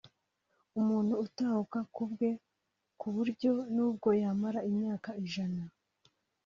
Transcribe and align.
umuntu 0.79 1.13
atahuka 1.25 1.79
ku 1.93 2.03
bwe 2.11 2.29
ku 2.99 3.07
buryo 3.15 3.51
nubwo 3.73 4.09
yamara 4.21 4.59
imyaka 4.69 5.09
ijana 5.23 5.63